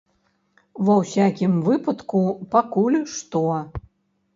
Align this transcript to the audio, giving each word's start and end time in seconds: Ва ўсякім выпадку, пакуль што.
Ва 0.87 0.95
ўсякім 1.01 1.53
выпадку, 1.69 2.25
пакуль 2.59 3.01
што. 3.15 3.49